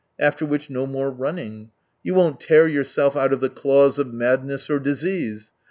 [0.17, 1.69] After which no more running.
[2.01, 5.51] You won't tear yourself out of the claws of madness or disease.